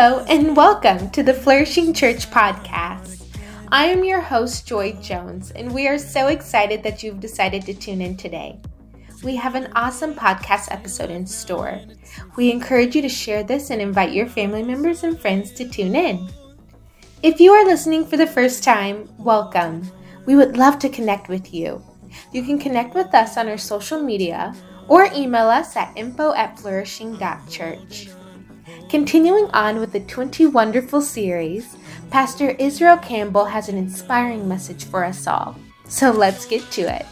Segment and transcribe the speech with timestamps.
[0.00, 3.26] Hello, and welcome to the Flourishing Church podcast.
[3.72, 7.74] I am your host, Joy Jones, and we are so excited that you've decided to
[7.74, 8.60] tune in today.
[9.24, 11.80] We have an awesome podcast episode in store.
[12.36, 15.96] We encourage you to share this and invite your family members and friends to tune
[15.96, 16.28] in.
[17.24, 19.90] If you are listening for the first time, welcome.
[20.26, 21.82] We would love to connect with you.
[22.30, 24.54] You can connect with us on our social media
[24.86, 28.10] or email us at info at flourishing.church.
[28.88, 31.76] Continuing on with the 20 Wonderful series,
[32.10, 35.56] Pastor Israel Campbell has an inspiring message for us all.
[35.86, 37.04] So let's get to it.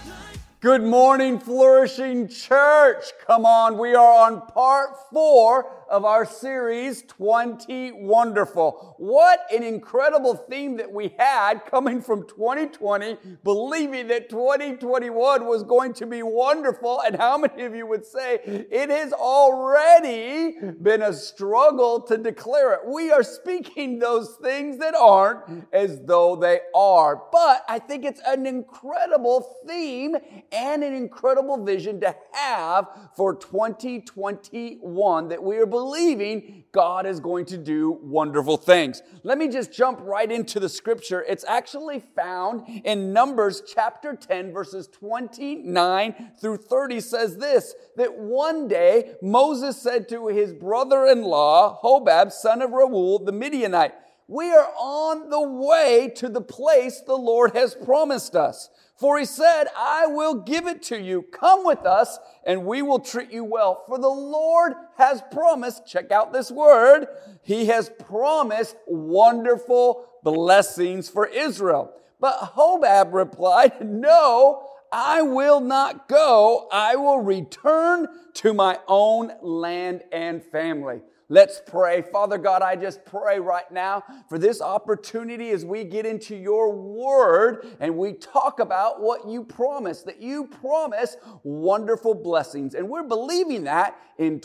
[0.62, 3.04] Good morning, Flourishing Church.
[3.26, 8.94] Come on, we are on part four of our series 20 Wonderful.
[8.96, 15.92] What an incredible theme that we had coming from 2020, believing that 2021 was going
[15.94, 17.02] to be wonderful.
[17.06, 22.72] And how many of you would say it has already been a struggle to declare
[22.72, 22.80] it?
[22.86, 27.22] We are speaking those things that aren't as though they are.
[27.30, 30.16] But I think it's an incredible theme
[30.52, 37.46] and an incredible vision to have for 2021 that we are believing God is going
[37.46, 39.02] to do wonderful things.
[39.22, 41.24] Let me just jump right into the scripture.
[41.28, 48.68] It's actually found in Numbers chapter 10, verses 29 through 30 says this that one
[48.68, 53.94] day Moses said to his brother in law, Hobab, son of Reuel, the Midianite,
[54.28, 58.70] we are on the way to the place the Lord has promised us.
[58.96, 61.22] For he said, I will give it to you.
[61.22, 63.84] Come with us and we will treat you well.
[63.86, 67.06] For the Lord has promised, check out this word,
[67.42, 71.92] he has promised wonderful blessings for Israel.
[72.18, 76.68] But Hobab replied, No, I will not go.
[76.72, 81.00] I will return to my own land and family.
[81.28, 82.02] Let's pray.
[82.02, 86.72] Father God, I just pray right now for this opportunity as we get into your
[86.72, 92.74] word and we talk about what you promise, that you promise wonderful blessings.
[92.76, 94.38] And we're believing that in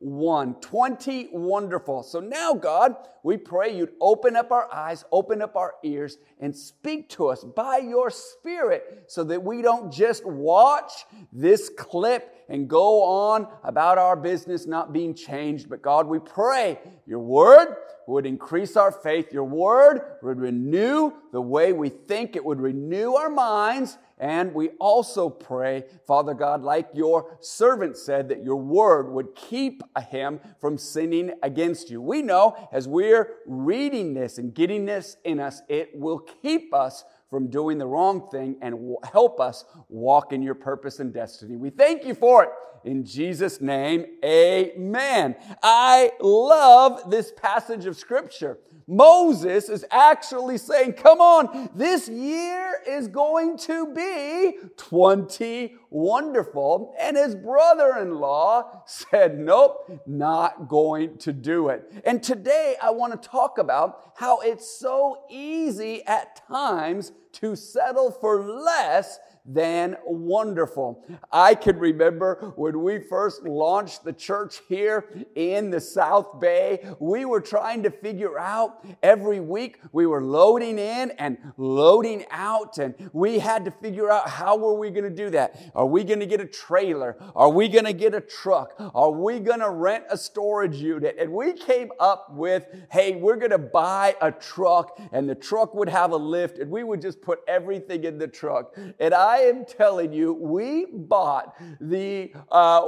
[0.00, 0.54] 21.
[0.60, 2.02] 20 wonderful.
[2.02, 6.54] So now, God, we pray you'd open up our eyes, open up our ears, and
[6.54, 10.92] speak to us by your spirit so that we don't just watch
[11.32, 15.68] this clip and go on about our business not being changed.
[15.68, 17.76] But God, we pray your word
[18.06, 19.32] would increase our faith.
[19.32, 22.36] Your word would renew the way we think.
[22.36, 23.98] It would renew our minds.
[24.20, 29.82] And we also pray, Father God, like your servant said, that your word would keep
[30.10, 32.00] him from sinning against you.
[32.00, 37.04] We know as we're reading this and getting this in us, it will keep us
[37.30, 41.56] from doing the wrong thing and help us walk in your purpose and destiny.
[41.56, 42.50] We thank you for it.
[42.84, 45.36] In Jesus' name, amen.
[45.62, 48.58] I love this passage of scripture.
[48.90, 56.94] Moses is actually saying, come on, this year is going to be 20 wonderful.
[56.98, 61.92] And his brother in law said, nope, not going to do it.
[62.06, 68.10] And today I want to talk about how it's so easy at times to settle
[68.10, 71.04] for less than wonderful.
[71.32, 77.24] I can remember when we first launched the church here in the South Bay, we
[77.24, 82.94] were trying to figure out every week we were loading in and loading out and
[83.14, 85.58] we had to figure out how were we going to do that?
[85.74, 87.16] Are we going to get a trailer?
[87.34, 88.74] Are we going to get a truck?
[88.94, 91.16] Are we going to rent a storage unit?
[91.18, 95.74] And we came up with, hey, we're going to buy a truck and the truck
[95.74, 98.76] would have a lift and we would just put everything in the truck.
[99.00, 102.80] And I I am telling you, we bought the, uh,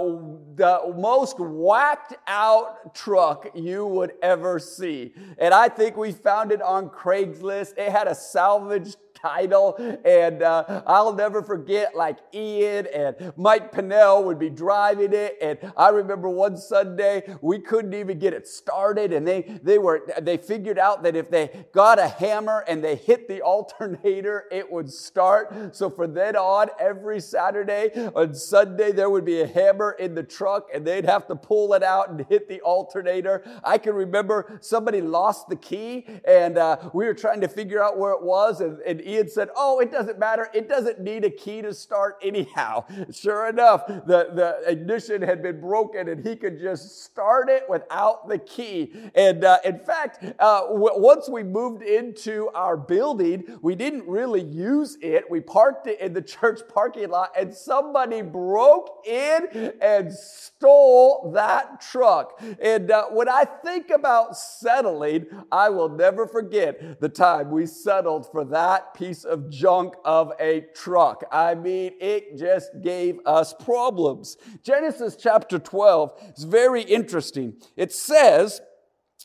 [0.56, 5.14] the most whacked out truck you would ever see.
[5.38, 7.78] And I think we found it on Craigslist.
[7.78, 9.76] It had a salvage title.
[10.04, 15.36] And uh, I'll never forget, like Ian and Mike Pinnell would be driving it.
[15.40, 19.12] And I remember one Sunday we couldn't even get it started.
[19.12, 22.96] And they, they were, they figured out that if they got a hammer and they
[22.96, 25.74] hit the alternator, it would start.
[25.74, 30.22] So from then on, every Saturday and Sunday, there would be a hammer in the
[30.22, 33.42] truck and they'd have to pull it out and hit the alternator.
[33.64, 37.98] I can remember somebody lost the key and uh, we were trying to figure out
[37.98, 38.60] where it was.
[38.60, 40.48] And, and Ian said, Oh, it doesn't matter.
[40.54, 42.84] It doesn't need a key to start anyhow.
[43.12, 48.28] Sure enough, the, the ignition had been broken and he could just start it without
[48.28, 48.92] the key.
[49.14, 54.42] And uh, in fact, uh, w- once we moved into our building, we didn't really
[54.42, 55.30] use it.
[55.30, 61.80] We parked it in the church parking lot and somebody broke in and stole that
[61.80, 62.40] truck.
[62.60, 68.30] And uh, when I think about settling, I will never forget the time we settled
[68.30, 71.24] for that piece of junk of a truck.
[71.32, 74.36] I mean, it just gave us problems.
[74.62, 77.54] Genesis chapter 12 is very interesting.
[77.76, 78.60] It says,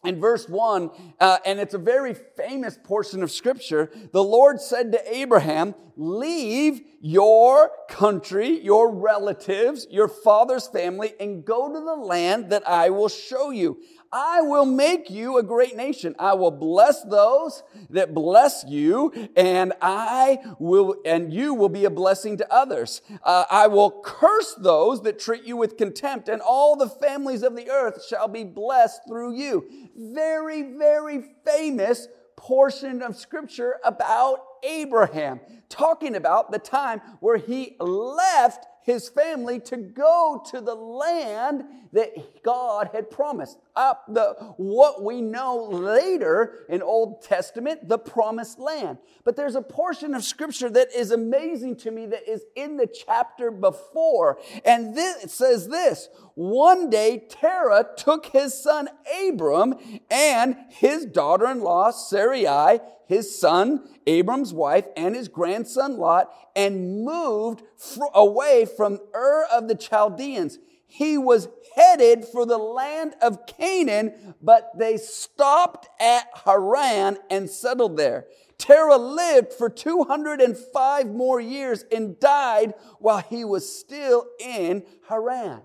[0.06, 4.94] in verse 1, uh, and it's a very famous portion of scripture, the Lord said
[4.94, 12.50] to Abraham, Leave your country, your relatives, your father's family, and go to the land
[12.50, 13.78] that I will show you.
[14.12, 16.16] I will make you a great nation.
[16.20, 21.90] I will bless those that bless you, and I will, and you will be a
[21.90, 23.02] blessing to others.
[23.24, 27.56] Uh, I will curse those that treat you with contempt, and all the families of
[27.56, 29.68] the earth shall be blessed through you.
[29.96, 35.40] Very, very famous portion of scripture about Abraham,
[35.70, 42.44] talking about the time where he left his family to go to the land that
[42.44, 43.58] God had promised.
[43.76, 49.00] Up the what we know later in Old Testament, the promised land.
[49.24, 52.86] But there's a portion of scripture that is amazing to me that is in the
[52.86, 54.38] chapter before.
[54.64, 58.88] And this it says this one day Terah took his son
[59.28, 59.76] Abram
[60.12, 68.04] and his daughter-in-law Sarai his son, Abram's wife, and his grandson Lot, and moved fr-
[68.14, 70.60] away from Ur of the Chaldeans.
[70.86, 77.98] He was headed for the land of Canaan, but they stopped at Haran and settled
[77.98, 78.28] there.
[78.58, 85.62] Terah lived for 205 more years and died while he was still in Haran.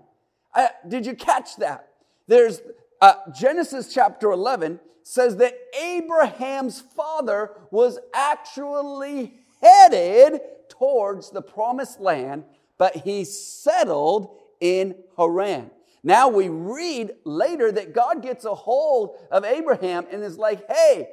[0.53, 1.87] Uh, did you catch that?
[2.27, 2.61] There's
[3.01, 12.43] uh, Genesis chapter 11 says that Abraham's father was actually headed towards the promised land,
[12.77, 15.71] but he settled in Haran.
[16.03, 21.09] Now we read later that God gets a hold of Abraham and is like, hey,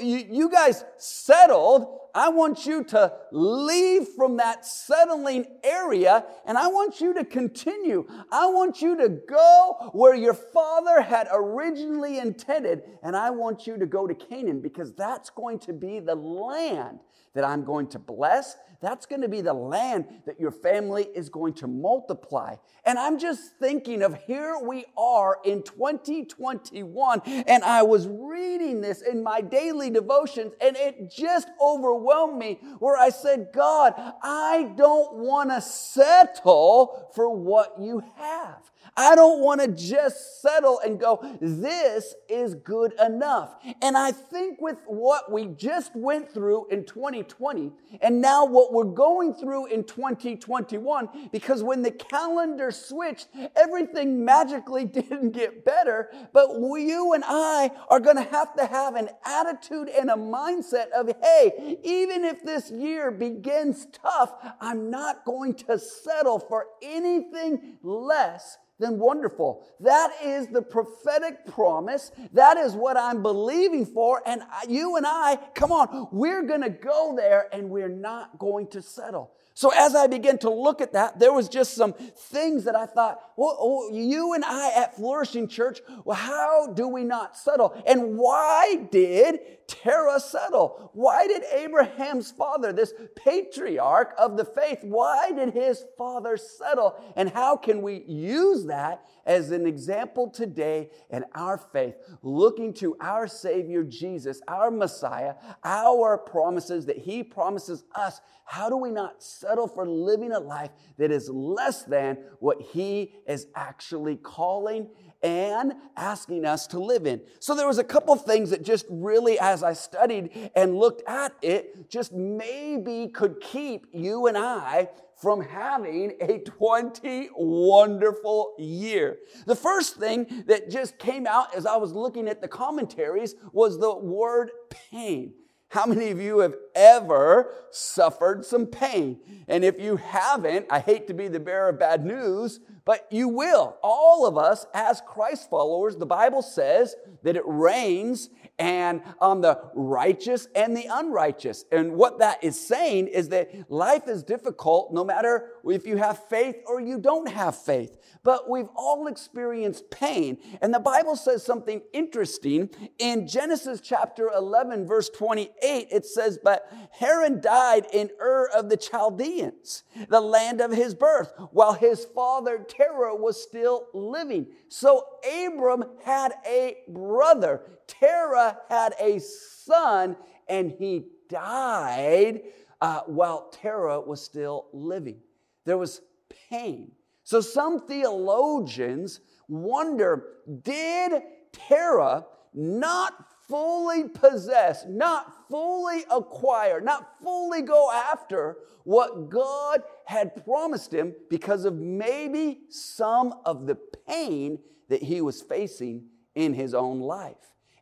[0.00, 1.98] you guys settled.
[2.12, 8.04] I want you to leave from that settling area and I want you to continue.
[8.32, 13.78] I want you to go where your father had originally intended and I want you
[13.78, 16.98] to go to Canaan because that's going to be the land
[17.34, 18.56] that I'm going to bless.
[18.80, 22.56] That's going to be the land that your family is going to multiply.
[22.84, 29.02] And I'm just thinking of here we are in 2021, and I was reading this
[29.02, 35.16] in my daily devotions, and it just overwhelmed me where I said, God, I don't
[35.16, 38.70] want to settle for what you have.
[38.96, 43.54] I don't want to just settle and go, this is good enough.
[43.82, 48.84] And I think with what we just went through in 2020 and now what we're
[48.84, 56.10] going through in 2021, because when the calendar switched, everything magically didn't get better.
[56.32, 60.90] But you and I are going to have to have an attitude and a mindset
[60.90, 67.78] of, hey, even if this year begins tough, I'm not going to settle for anything
[67.82, 69.66] less then wonderful.
[69.80, 72.10] That is the prophetic promise.
[72.32, 74.22] That is what I'm believing for.
[74.26, 78.68] And you and I, come on, we're going to go there and we're not going
[78.68, 79.32] to settle.
[79.54, 82.86] So as I began to look at that, there was just some things that I
[82.86, 87.80] thought, well, oh, you and I at Flourishing Church, well, how do we not settle?
[87.86, 89.40] And why did
[89.70, 90.90] Terah settle?
[90.94, 96.96] Why did Abraham's father, this patriarch of the faith, why did his father settle?
[97.14, 102.96] And how can we use that as an example today in our faith, looking to
[103.00, 108.20] our Savior Jesus, our Messiah, our promises that he promises us?
[108.44, 113.14] How do we not settle for living a life that is less than what he
[113.28, 114.88] is actually calling
[115.22, 117.20] and asking us to live in.
[117.38, 121.32] So there was a couple things that just really, as I studied and looked at
[121.42, 124.88] it, just maybe could keep you and I
[125.20, 129.18] from having a 20 wonderful year.
[129.44, 133.78] The first thing that just came out as I was looking at the commentaries was
[133.78, 134.50] the word
[134.90, 135.34] pain.
[135.68, 139.20] How many of you have ever suffered some pain?
[139.46, 143.28] And if you haven't, I hate to be the bearer of bad news, but you
[143.28, 143.76] will.
[143.82, 149.58] All of us, as Christ followers, the Bible says that it rains and on the
[149.74, 151.64] righteous and the unrighteous.
[151.72, 156.28] And what that is saying is that life is difficult no matter if you have
[156.28, 157.96] faith or you don't have faith.
[158.22, 160.38] But we've all experienced pain.
[160.60, 162.68] And the Bible says something interesting.
[162.98, 168.76] In Genesis chapter 11, verse 28, it says, But Haran died in Ur of the
[168.76, 174.46] Chaldeans, the land of his birth, while his father Terah was still living.
[174.68, 177.62] So Abram had a brother.
[177.86, 180.16] Terah had a son,
[180.48, 182.42] and he died
[182.80, 185.20] uh, while Terah was still living.
[185.64, 186.00] There was
[186.48, 186.92] pain.
[187.24, 190.24] So some theologians wonder
[190.62, 191.22] did
[191.52, 193.12] Terah not
[193.48, 201.64] fully possess, not fully acquire, not fully go after what God had promised him because
[201.64, 203.76] of maybe some of the
[204.06, 206.04] pain that he was facing
[206.34, 207.36] in his own life.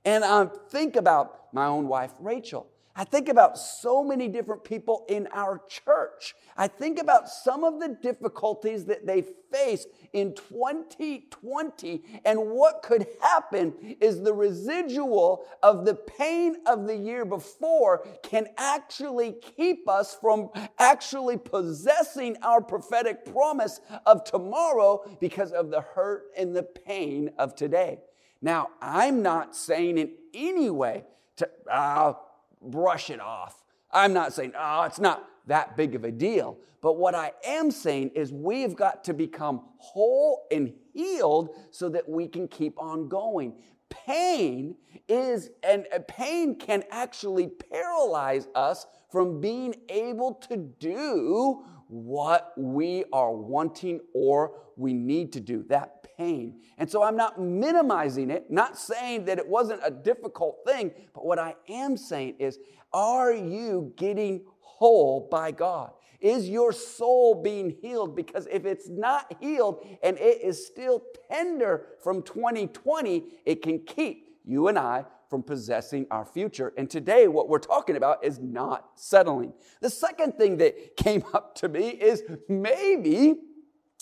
[0.04, 2.66] And I think about my own wife, Rachel.
[2.96, 6.34] I think about so many different people in our church.
[6.56, 9.22] I think about some of the difficulties that they
[9.52, 12.02] face in 2020.
[12.24, 18.48] And what could happen is the residual of the pain of the year before can
[18.56, 26.26] actually keep us from actually possessing our prophetic promise of tomorrow because of the hurt
[26.36, 28.00] and the pain of today.
[28.40, 31.04] Now, I'm not saying in any way
[31.36, 32.14] to, uh,
[32.60, 33.62] brush it off.
[33.90, 36.58] I'm not saying, oh, it's not that big of a deal.
[36.80, 42.08] But what I am saying is we've got to become whole and healed so that
[42.08, 43.54] we can keep on going.
[43.90, 44.76] Pain
[45.08, 53.04] is, and uh, pain can actually paralyze us from being able to do what we
[53.12, 55.64] are wanting or we need to do.
[55.68, 56.60] That pain.
[56.76, 61.24] And so I'm not minimizing it, not saying that it wasn't a difficult thing, but
[61.24, 62.58] what I am saying is,
[62.92, 64.42] are you getting
[64.78, 65.90] whole by God?
[66.20, 68.16] Is your soul being healed?
[68.16, 74.28] Because if it's not healed and it is still tender from 2020, it can keep
[74.44, 76.72] you and I from possessing our future.
[76.76, 79.52] And today, what we're talking about is not settling.
[79.80, 83.34] The second thing that came up to me is maybe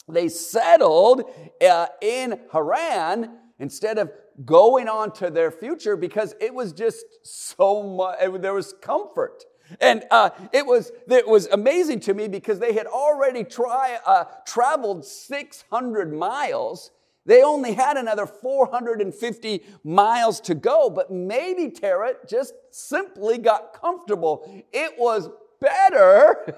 [0.08, 1.24] they settled
[1.66, 4.10] uh, in Haran instead of
[4.44, 9.44] going on to their future because it was just so much, there was comfort.
[9.80, 14.24] And uh, it was it was amazing to me because they had already try, uh,
[14.46, 16.90] traveled 600 miles.
[17.24, 24.64] They only had another 450 miles to go, but maybe Terah just simply got comfortable.
[24.72, 25.28] It was
[25.60, 26.54] better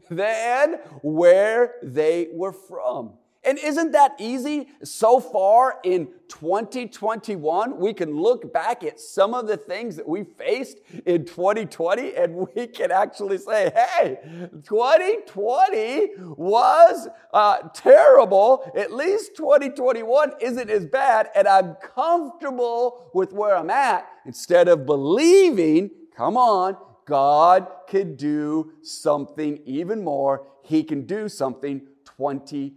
[0.10, 3.14] than where they were from.
[3.44, 4.68] And isn't that easy?
[4.84, 10.22] So far in 2021, we can look back at some of the things that we
[10.22, 14.18] faced in 2020 and we can actually say, hey,
[14.64, 18.70] 2020 was uh, terrible.
[18.76, 24.86] At least 2021 isn't as bad, and I'm comfortable with where I'm at instead of
[24.86, 30.46] believing, come on, God could do something even more.
[30.62, 31.80] He can do something
[32.16, 32.74] 2020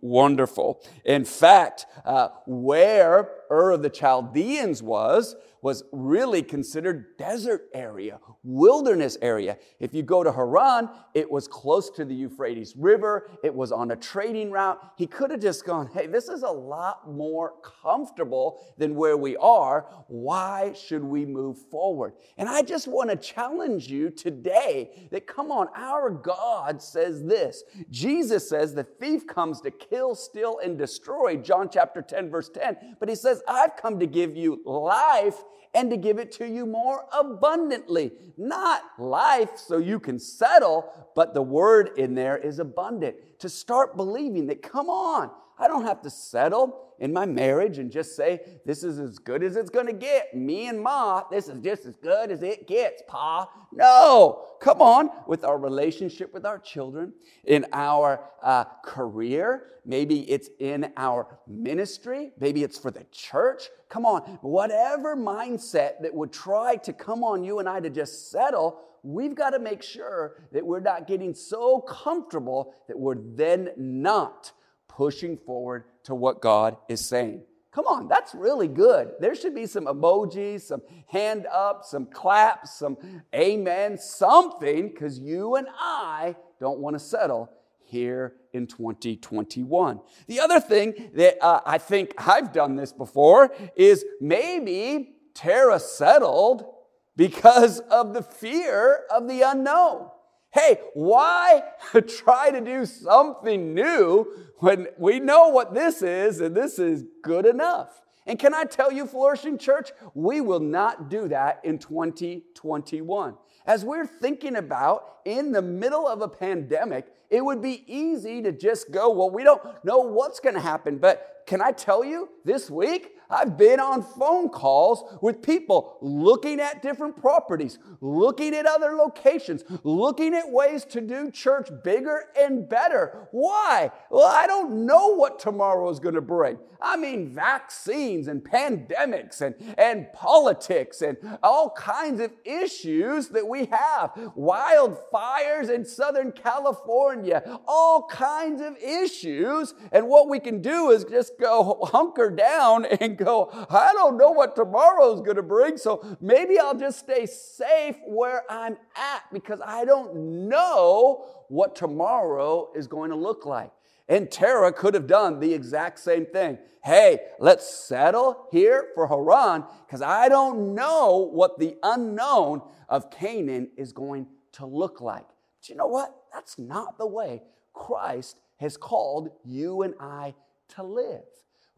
[0.00, 0.82] wonderful.
[1.04, 9.18] In fact, uh, where Ur of the Chaldeans was, was really considered desert area, wilderness
[9.20, 9.58] area.
[9.80, 13.30] If you go to Haran, it was close to the Euphrates River.
[13.42, 14.78] It was on a trading route.
[14.96, 19.36] He could have just gone, hey, this is a lot more comfortable than where we
[19.36, 19.86] are.
[20.08, 22.14] Why should we move forward?
[22.36, 27.64] And I just want to challenge you today that come on, our God says this.
[27.90, 32.96] Jesus says the thief comes to kill, steal, and destroy, John chapter 10, verse 10.
[33.00, 35.42] But he says, I've come to give you life
[35.74, 38.12] and to give it to you more abundantly.
[38.36, 43.16] Not life so you can settle, but the word in there is abundant.
[43.40, 47.90] To start believing that, come on, I don't have to settle in my marriage and
[47.90, 50.34] just say, this is as good as it's gonna get.
[50.34, 53.48] Me and Ma, this is just as good as it gets, Pa.
[53.72, 57.12] No, come on, with our relationship with our children,
[57.44, 63.68] in our uh, career, maybe it's in our ministry, maybe it's for the church.
[63.88, 68.30] Come on, whatever mindset that would try to come on you and I to just
[68.30, 73.70] settle, we've got to make sure that we're not getting so comfortable that we're then
[73.76, 74.52] not
[74.98, 77.40] pushing forward to what God is saying.
[77.70, 79.12] Come on, that's really good.
[79.20, 82.96] There should be some emojis, some hand up, some claps, some
[83.32, 87.48] amen, something, because you and I don't want to settle
[87.84, 90.00] here in 2021.
[90.26, 96.66] The other thing that uh, I think I've done this before is maybe Terah settled
[97.14, 100.08] because of the fear of the unknown.
[100.50, 101.62] Hey, why
[102.08, 104.26] try to do something new
[104.58, 108.00] when we know what this is and this is good enough?
[108.26, 113.34] And can I tell you, Flourishing Church, we will not do that in 2021.
[113.66, 118.52] As we're thinking about in the middle of a pandemic, it would be easy to
[118.52, 120.98] just go, well, we don't know what's going to happen.
[120.98, 126.60] But can I tell you, this week, I've been on phone calls with people looking
[126.60, 132.68] at different properties, looking at other locations, looking at ways to do church bigger and
[132.68, 133.28] better.
[133.30, 133.90] Why?
[134.10, 136.58] Well, I don't know what tomorrow is going to bring.
[136.80, 143.66] I mean, vaccines and pandemics and, and politics and all kinds of issues that we
[143.66, 144.12] have.
[144.36, 149.74] Wildfires in Southern California, all kinds of issues.
[149.90, 154.30] And what we can do is just go hunker down and go, I don't know
[154.30, 159.22] what tomorrow is going to bring, so maybe I'll just stay safe where I'm at
[159.32, 163.70] because I don't know what tomorrow is going to look like.
[164.08, 166.58] And Terah could have done the exact same thing.
[166.82, 173.68] Hey, let's settle here for Haran because I don't know what the unknown of Canaan
[173.76, 175.26] is going to look like.
[175.60, 176.14] But you know what?
[176.32, 177.42] That's not the way
[177.74, 180.34] Christ has called you and I
[180.70, 181.22] to live.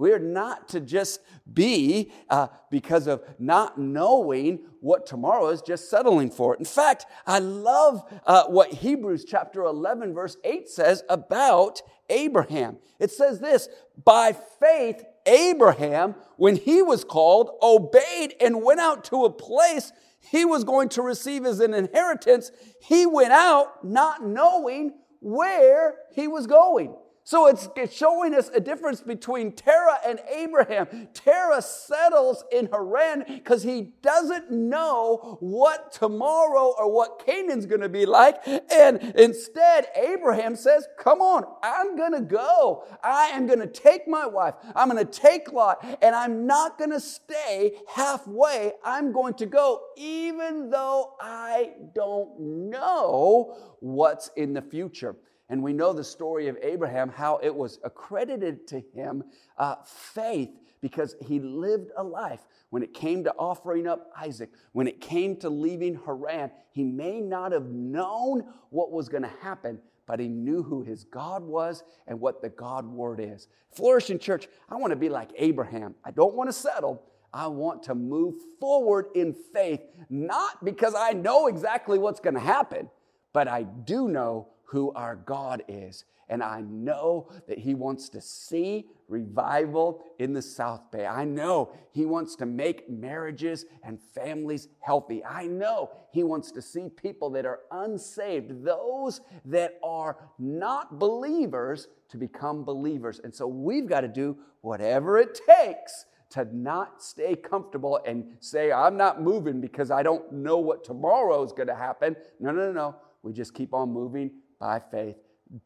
[0.00, 1.20] We're not to just
[1.52, 6.58] be, uh, because of not knowing what tomorrow is, just settling for it.
[6.58, 12.78] In fact, I love uh, what Hebrews chapter 11, verse 8 says about Abraham.
[12.98, 13.68] It says this
[14.02, 19.92] By faith, Abraham, when he was called, obeyed and went out to a place
[20.30, 22.52] he was going to receive as an inheritance.
[22.80, 26.96] He went out not knowing where he was going.
[27.30, 31.06] So it's, showing us a difference between Terah and Abraham.
[31.14, 37.88] Terah settles in Haran because he doesn't know what tomorrow or what Canaan's going to
[37.88, 38.38] be like.
[38.72, 42.82] And instead, Abraham says, Come on, I'm going to go.
[43.04, 44.54] I am going to take my wife.
[44.74, 48.72] I'm going to take Lot, and I'm not going to stay halfway.
[48.84, 55.14] I'm going to go, even though I don't know what's in the future.
[55.50, 59.24] And we know the story of Abraham, how it was accredited to him
[59.58, 62.40] uh, faith because he lived a life.
[62.70, 67.20] When it came to offering up Isaac, when it came to leaving Haran, he may
[67.20, 71.82] not have known what was going to happen, but he knew who his God was
[72.06, 73.48] and what the God word is.
[73.72, 75.96] Flourishing church, I want to be like Abraham.
[76.04, 77.02] I don't want to settle.
[77.32, 82.40] I want to move forward in faith, not because I know exactly what's going to
[82.40, 82.88] happen,
[83.32, 86.04] but I do know who our God is.
[86.28, 91.04] And I know that He wants to see revival in the South Bay.
[91.04, 95.24] I know He wants to make marriages and families healthy.
[95.24, 101.88] I know He wants to see people that are unsaved, those that are not believers,
[102.10, 103.20] to become believers.
[103.24, 108.70] And so we've got to do whatever it takes to not stay comfortable and say,
[108.70, 112.14] I'm not moving because I don't know what tomorrow is going to happen.
[112.38, 112.96] No, no, no, no.
[113.24, 115.16] We just keep on moving by faith,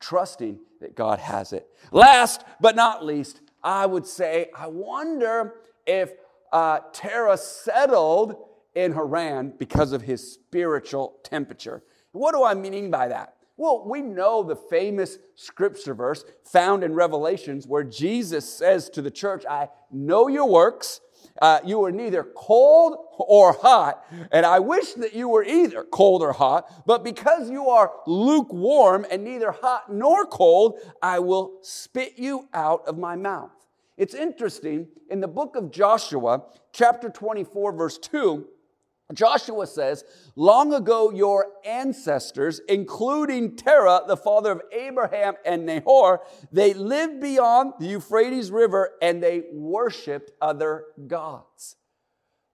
[0.01, 1.69] trusting that God has it.
[1.93, 5.55] Last but not least, I would say, I wonder
[5.87, 6.13] if
[6.53, 8.37] uh, Terah settled
[8.75, 11.83] in Haran because of his spiritual temperature.
[12.13, 13.35] What do I mean by that?
[13.57, 19.11] Well, we know the famous scripture verse found in Revelations where Jesus says to the
[19.11, 21.01] church, I know your works
[21.43, 24.05] uh, you were neither cold or hot.
[24.31, 29.07] And I wish that you were either cold or hot, but because you are lukewarm
[29.11, 33.51] and neither hot nor cold, I will spit you out of my mouth.
[33.97, 36.43] It's interesting, in the book of Joshua,
[36.73, 38.47] chapter 24, verse 2,
[39.13, 46.73] Joshua says, Long ago, your ancestors, including Terah, the father of Abraham and Nahor, they
[46.73, 51.77] lived beyond the Euphrates River and they worshiped other gods.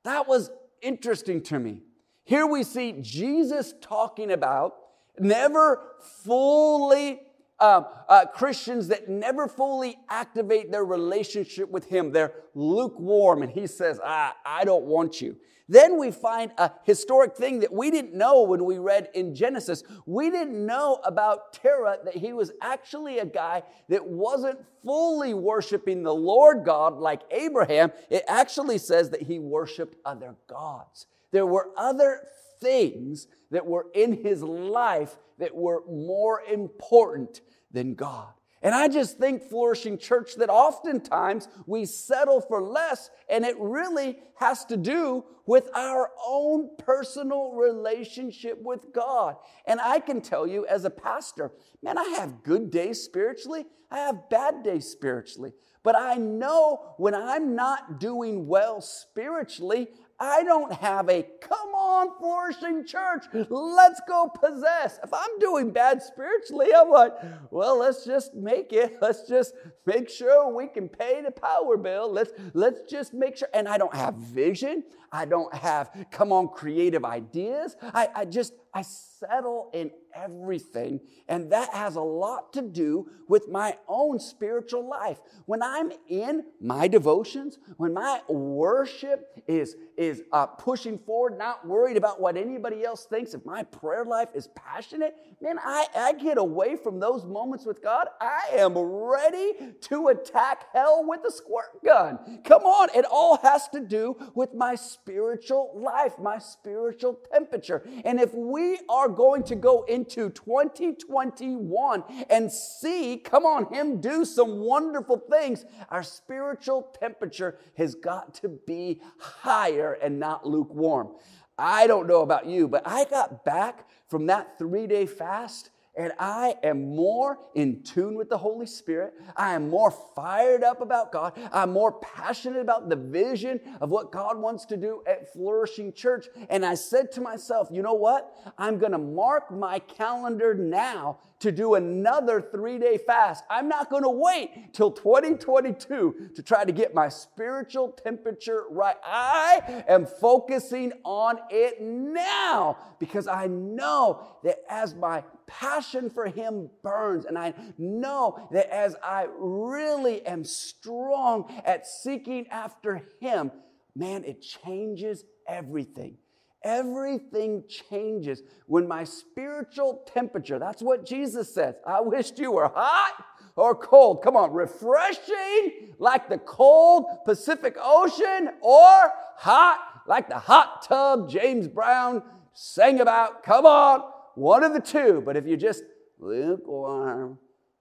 [0.05, 0.51] That was
[0.83, 1.83] interesting to me.
[2.25, 4.75] Here we see Jesus talking about
[5.19, 5.83] never
[6.25, 7.21] fully
[7.61, 12.12] uh, uh, Christians that never fully activate their relationship with Him.
[12.12, 15.37] They're lukewarm, and He says, ah, I don't want you.
[15.70, 19.85] Then we find a historic thing that we didn't know when we read in Genesis.
[20.05, 26.03] We didn't know about Terah that he was actually a guy that wasn't fully worshiping
[26.03, 27.92] the Lord God like Abraham.
[28.09, 31.07] It actually says that he worshiped other gods.
[31.31, 32.27] There were other
[32.61, 38.33] things that were in his life that were more important than God.
[38.62, 44.18] And I just think, Flourishing Church, that oftentimes we settle for less, and it really
[44.38, 49.37] has to do with our own personal relationship with God.
[49.66, 54.01] And I can tell you, as a pastor, man, I have good days spiritually, I
[54.01, 55.53] have bad days spiritually.
[55.83, 59.88] But I know when I'm not doing well spiritually,
[60.23, 65.01] I don't have a come on, flourishing church, let's go possess.
[65.03, 67.12] If I'm doing bad spiritually, I'm like,
[67.51, 68.99] well, let's just make it.
[69.01, 69.55] Let's just
[69.87, 72.12] make sure we can pay the power bill.
[72.12, 73.49] Let's, let's just make sure.
[73.55, 74.85] And I don't have vision.
[75.11, 77.75] I don't have, come on, creative ideas.
[77.83, 81.01] I, I just, I settle in everything.
[81.29, 85.18] And that has a lot to do with my own spiritual life.
[85.46, 91.99] When I'm in my devotions, when my worship is, is uh, pushing forward, not worried
[91.99, 96.39] about what anybody else thinks, if my prayer life is passionate, man, I, I get
[96.39, 98.09] away from those moments with God.
[98.19, 102.41] I am ready to attack hell with a squirt gun.
[102.45, 107.87] Come on, it all has to do with my spiritual life, my spiritual temperature.
[108.03, 114.25] And if we are going to go into 2021 and see, come on, Him do
[114.25, 121.11] some wonderful things, our spiritual temperature has got to be higher and not lukewarm.
[121.59, 126.12] I don't know about you, but I got back from that three day fast and
[126.18, 129.14] I am more in tune with the Holy Spirit.
[129.37, 131.38] I am more fired up about God.
[131.53, 136.26] I'm more passionate about the vision of what God wants to do at Flourishing Church.
[136.48, 138.33] And I said to myself, you know what?
[138.57, 143.44] I'm going to mark my calendar now to do another three day fast.
[143.50, 148.96] I'm not going to wait till 2022 to try to get my spiritual temperature right.
[149.05, 156.70] I am focusing on it now because I know that as my passion for Him
[156.83, 163.50] burns, and I know that as I really am strong at seeking after Him,
[163.96, 166.18] man, it changes everything.
[166.62, 171.75] Everything changes when my spiritual temperature, that's what Jesus says.
[171.87, 173.25] I wished you were hot
[173.57, 174.23] or cold.
[174.23, 181.68] Come on, refreshing like the cold Pacific Ocean or hot like the hot tub James
[181.68, 183.42] Brown sang about.
[183.42, 184.03] Come on,
[184.35, 185.23] one of the two.
[185.25, 185.83] But if you just
[186.18, 187.38] lukewarm,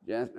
[0.07, 0.31] just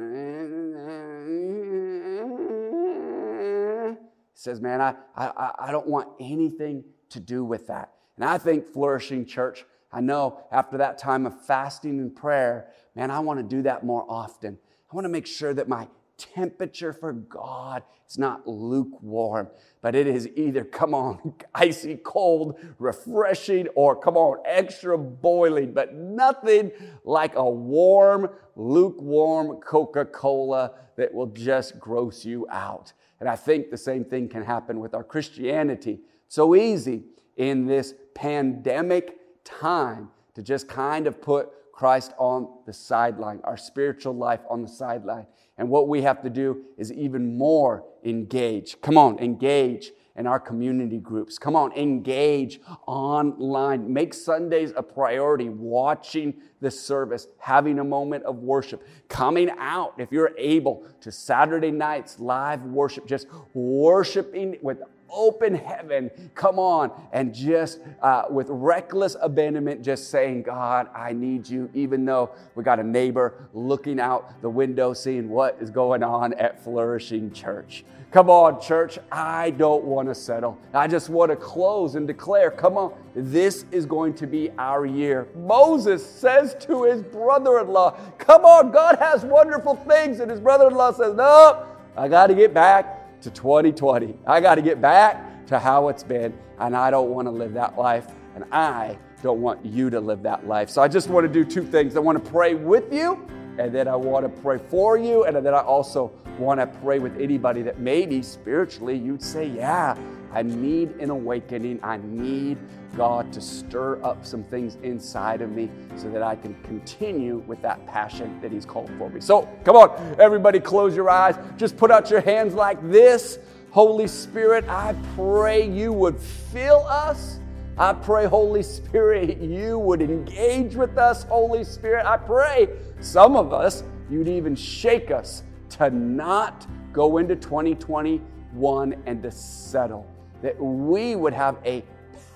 [4.35, 7.93] says, man, I, I, I don't want anything to do with that.
[8.21, 13.11] And I think flourishing church, I know after that time of fasting and prayer, man,
[13.11, 14.59] I want to do that more often.
[14.93, 19.49] I want to make sure that my temperature for God is not lukewarm,
[19.81, 25.95] but it is either, come on, icy cold, refreshing, or come on, extra boiling, but
[25.95, 26.73] nothing
[27.05, 32.93] like a warm, lukewarm Coca Cola that will just gross you out.
[33.19, 36.01] And I think the same thing can happen with our Christianity.
[36.29, 37.05] So easy
[37.41, 44.15] in this pandemic time to just kind of put Christ on the sideline, our spiritual
[44.15, 45.27] life on the sideline.
[45.57, 48.81] And what we have to do is even more engage.
[48.81, 51.39] Come on, engage in our community groups.
[51.39, 53.91] Come on, engage online.
[53.91, 60.13] Make Sundays a priority, watching the service, having a moment of worship, coming out, if
[60.13, 67.35] you're able, to Saturday nights, live worship, just worshiping with open heaven, come on, and
[67.35, 72.81] just uh, with reckless abandonment, just saying, God, I need you, even though we got
[72.81, 77.85] a neighbor looking out the window, seeing what is going on at Flourishing Church.
[78.11, 80.59] Come on, church, I don't want to settle.
[80.75, 84.85] I just want to close and declare, come on, this is going to be our
[84.85, 85.29] year.
[85.37, 90.19] Moses says to his brother in law, Come on, God has wonderful things.
[90.19, 91.65] And his brother in law says, No,
[91.97, 94.17] I got to get back to 2020.
[94.27, 97.55] I got to get back to how it's been, and I don't want to live
[97.55, 100.71] that life, and I don't want you to live that life.
[100.71, 101.97] So I just want to do two things.
[101.97, 103.27] I want to pray with you,
[103.59, 106.99] and then I want to pray for you, and then I also want to pray
[106.99, 109.97] with anybody that maybe spiritually you'd say, Yeah,
[110.33, 111.81] I need an awakening.
[111.83, 112.59] I need
[112.97, 117.63] God to stir up some things inside of me so that I can continue with
[117.63, 119.21] that passion that He's called for me.
[119.21, 121.37] So, come on, everybody, close your eyes.
[121.57, 123.39] Just put out your hands like this.
[123.71, 127.39] Holy Spirit, I pray you would fill us.
[127.79, 132.05] I pray, Holy Spirit, you would engage with us, Holy Spirit.
[132.05, 132.69] I pray
[133.01, 140.07] some of us, you'd even shake us to not go into 2021 and to settle.
[140.43, 141.85] That we would have a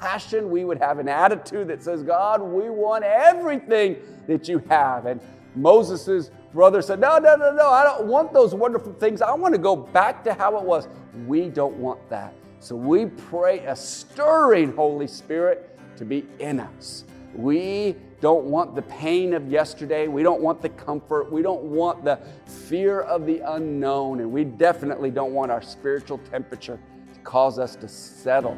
[0.01, 5.07] passion, we would have an attitude that says, God, we want everything that you have.
[5.07, 5.21] And
[5.55, 9.23] Moses' brother said, No, no, no, no, I don't want those wonderful things.
[9.23, 10.89] I want to go back to how it was.
[11.27, 12.35] We don't want that.
[12.61, 17.05] So we pray a stirring Holy Spirit to be in us.
[17.35, 20.09] We don't want the pain of yesterday.
[20.09, 21.31] We don't want the comfort.
[21.31, 24.21] We don't want the fear of the unknown.
[24.21, 26.79] And we definitely don't want our spiritual temperature
[27.25, 28.57] cause us to settle,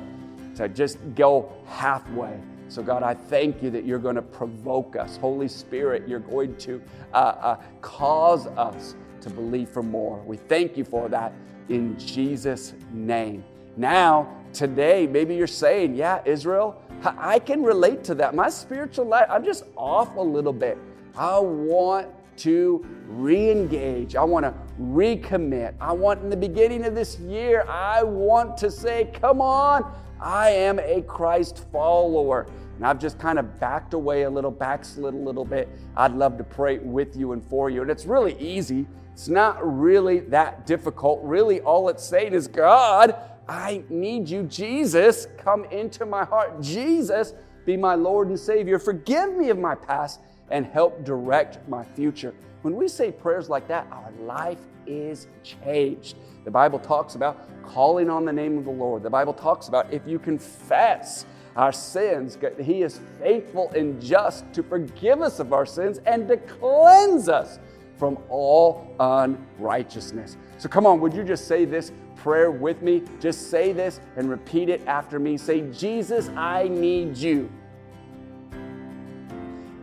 [0.56, 2.38] to just go halfway.
[2.68, 5.16] So, God, I thank you that you're going to provoke us.
[5.16, 6.82] Holy Spirit, you're going to
[7.14, 10.18] uh, uh, cause us to believe for more.
[10.26, 11.32] We thank you for that
[11.68, 13.44] in Jesus' name.
[13.76, 18.34] Now, today, maybe you're saying, Yeah, Israel, I can relate to that.
[18.34, 20.78] My spiritual life, I'm just off a little bit.
[21.16, 24.16] I want to re engage.
[24.16, 25.74] I want to recommit.
[25.80, 30.50] I want in the beginning of this year, I want to say, Come on, I
[30.50, 32.46] am a Christ follower.
[32.76, 35.68] And I've just kind of backed away a little, backslid a little bit.
[35.96, 37.80] I'd love to pray with you and for you.
[37.82, 38.86] And it's really easy.
[39.12, 41.22] It's not really that difficult.
[41.22, 43.16] Really, all it's saying is, God,
[43.48, 44.42] I need you.
[44.42, 46.60] Jesus, come into my heart.
[46.60, 47.32] Jesus,
[47.64, 48.78] be my Lord and Savior.
[48.78, 52.34] Forgive me of my past and help direct my future.
[52.62, 56.16] When we say prayers like that, our life is changed.
[56.44, 59.02] The Bible talks about calling on the name of the Lord.
[59.02, 64.62] The Bible talks about if you confess our sins, He is faithful and just to
[64.62, 67.58] forgive us of our sins and to cleanse us
[67.98, 70.36] from all unrighteousness.
[70.58, 73.02] So come on, would you just say this prayer with me?
[73.20, 75.36] Just say this and repeat it after me.
[75.36, 77.50] Say, Jesus, I need you.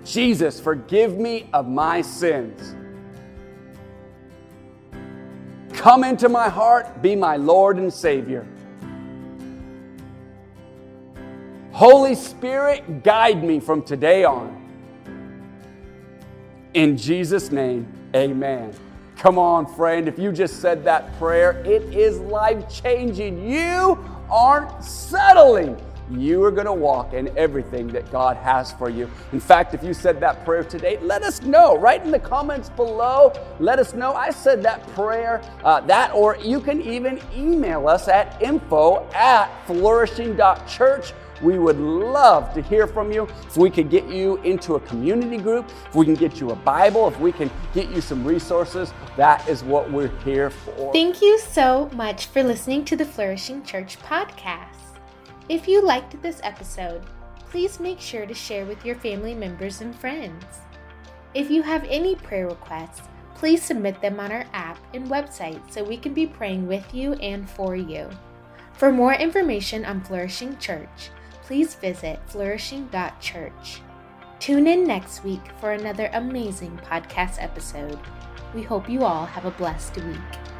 [0.03, 2.75] Jesus, forgive me of my sins.
[5.73, 8.45] Come into my heart, be my Lord and Savior.
[11.71, 14.59] Holy Spirit, guide me from today on.
[16.73, 18.73] In Jesus' name, amen.
[19.17, 23.49] Come on, friend, if you just said that prayer, it is life changing.
[23.49, 25.79] You aren't settling.
[26.11, 29.09] You are going to walk in everything that God has for you.
[29.31, 31.77] In fact, if you said that prayer today, let us know.
[31.77, 36.37] Right in the comments below, let us know I said that prayer, uh, that, or
[36.37, 41.13] you can even email us at info at flourishing.church.
[41.41, 43.27] We would love to hear from you.
[43.47, 46.55] If we could get you into a community group, if we can get you a
[46.55, 50.93] Bible, if we can get you some resources, that is what we're here for.
[50.93, 54.92] Thank you so much for listening to the Flourishing Church podcast.
[55.49, 57.01] If you liked this episode,
[57.49, 60.45] please make sure to share with your family members and friends.
[61.33, 63.01] If you have any prayer requests,
[63.35, 67.13] please submit them on our app and website so we can be praying with you
[67.15, 68.09] and for you.
[68.73, 71.09] For more information on Flourishing Church,
[71.41, 73.81] please visit flourishing.church.
[74.39, 77.99] Tune in next week for another amazing podcast episode.
[78.55, 80.52] We hope you all have a blessed week.